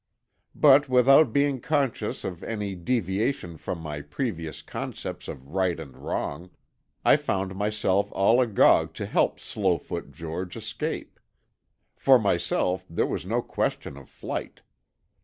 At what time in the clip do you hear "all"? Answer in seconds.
8.13-8.41